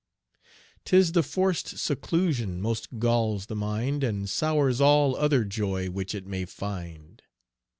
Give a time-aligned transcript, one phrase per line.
[0.83, 6.25] 'Tis the forced seclusion most galls the mind, And sours all other joy which it
[6.25, 7.21] may find.